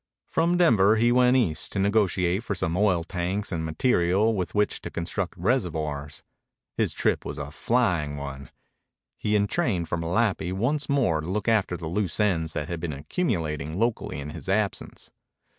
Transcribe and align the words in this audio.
From 0.25 0.57
Denver 0.57 0.95
he 0.95 1.11
went 1.11 1.37
East 1.37 1.73
to 1.73 1.77
negotiate 1.79 2.43
for 2.43 2.55
some 2.55 2.75
oil 2.75 3.03
tanks 3.03 3.51
and 3.51 3.63
material 3.63 4.33
with 4.33 4.55
which 4.55 4.81
to 4.81 4.89
construct 4.89 5.37
reservoirs. 5.37 6.23
His 6.75 6.91
trip 6.91 7.23
was 7.23 7.37
a 7.37 7.51
flying 7.51 8.17
one. 8.17 8.49
He 9.19 9.35
entrained 9.35 9.87
for 9.87 9.99
Malapi 9.99 10.53
once 10.53 10.89
more 10.89 11.21
to 11.21 11.29
look 11.29 11.47
after 11.47 11.77
the 11.77 11.85
loose 11.85 12.19
ends 12.19 12.53
that 12.53 12.67
had 12.67 12.79
been 12.79 12.93
accumulating 12.93 13.77
locally 13.77 14.19
in 14.19 14.31
his 14.31 14.49
absence. 14.49 15.11